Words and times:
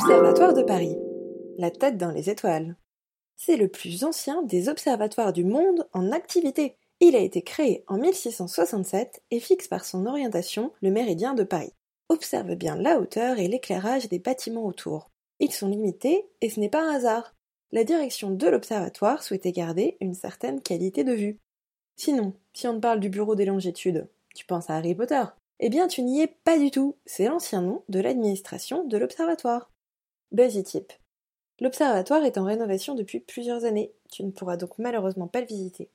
Observatoire 0.00 0.54
de 0.54 0.62
Paris. 0.62 0.96
La 1.58 1.72
tête 1.72 1.96
dans 1.96 2.12
les 2.12 2.30
étoiles. 2.30 2.76
C'est 3.34 3.56
le 3.56 3.66
plus 3.66 4.04
ancien 4.04 4.42
des 4.42 4.68
observatoires 4.68 5.32
du 5.32 5.42
monde 5.42 5.88
en 5.92 6.12
activité. 6.12 6.76
Il 7.00 7.16
a 7.16 7.18
été 7.18 7.42
créé 7.42 7.82
en 7.88 7.98
1667 7.98 9.22
et 9.32 9.40
fixe 9.40 9.66
par 9.66 9.84
son 9.84 10.06
orientation 10.06 10.72
le 10.82 10.92
méridien 10.92 11.34
de 11.34 11.42
Paris. 11.42 11.72
Observe 12.10 12.54
bien 12.54 12.76
la 12.76 13.00
hauteur 13.00 13.40
et 13.40 13.48
l'éclairage 13.48 14.08
des 14.08 14.20
bâtiments 14.20 14.66
autour. 14.66 15.10
Ils 15.40 15.52
sont 15.52 15.68
limités 15.68 16.28
et 16.42 16.48
ce 16.48 16.60
n'est 16.60 16.68
pas 16.68 16.82
un 16.82 16.94
hasard. 16.94 17.34
La 17.72 17.82
direction 17.82 18.30
de 18.30 18.46
l'observatoire 18.46 19.24
souhaitait 19.24 19.52
garder 19.52 19.96
une 20.00 20.14
certaine 20.14 20.60
qualité 20.60 21.02
de 21.02 21.12
vue. 21.12 21.40
Sinon, 21.96 22.34
si 22.52 22.68
on 22.68 22.74
te 22.74 22.80
parle 22.80 23.00
du 23.00 23.08
bureau 23.08 23.34
des 23.34 23.46
longitudes, 23.46 24.08
tu 24.36 24.46
penses 24.46 24.70
à 24.70 24.76
Harry 24.76 24.94
Potter 24.94 25.24
Eh 25.58 25.70
bien, 25.70 25.88
tu 25.88 26.02
n'y 26.02 26.22
es 26.22 26.28
pas 26.28 26.56
du 26.56 26.70
tout. 26.70 26.94
C'est 27.04 27.26
l'ancien 27.26 27.62
nom 27.62 27.82
de 27.88 27.98
l'administration 27.98 28.84
de 28.84 28.96
l'observatoire. 28.96 29.68
Tip. 30.64 30.92
L'observatoire 31.60 32.24
est 32.24 32.38
en 32.38 32.44
rénovation 32.44 32.94
depuis 32.94 33.20
plusieurs 33.20 33.64
années. 33.64 33.92
Tu 34.10 34.24
ne 34.24 34.30
pourras 34.30 34.56
donc 34.56 34.78
malheureusement 34.78 35.28
pas 35.28 35.40
le 35.40 35.46
visiter. 35.46 35.90